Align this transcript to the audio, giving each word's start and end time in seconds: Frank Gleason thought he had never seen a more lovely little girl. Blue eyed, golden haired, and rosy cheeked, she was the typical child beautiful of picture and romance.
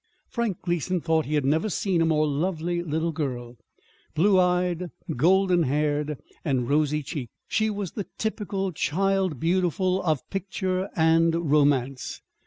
Frank 0.31 0.63
Gleason 0.63 0.99
thought 0.99 1.27
he 1.27 1.35
had 1.35 1.45
never 1.45 1.69
seen 1.69 2.01
a 2.01 2.07
more 2.07 2.25
lovely 2.25 2.81
little 2.81 3.11
girl. 3.11 3.57
Blue 4.15 4.39
eyed, 4.39 4.89
golden 5.15 5.61
haired, 5.61 6.17
and 6.43 6.67
rosy 6.67 7.03
cheeked, 7.03 7.31
she 7.47 7.69
was 7.69 7.91
the 7.91 8.07
typical 8.17 8.71
child 8.71 9.39
beautiful 9.39 10.01
of 10.01 10.27
picture 10.31 10.89
and 10.95 11.51
romance. 11.51 12.19